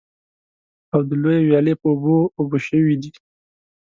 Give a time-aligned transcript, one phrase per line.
[0.93, 3.11] او د لویې ويالې په اوبو اوبه شوي دي.